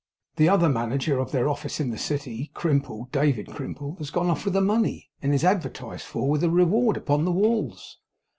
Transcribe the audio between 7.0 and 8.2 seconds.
the walls.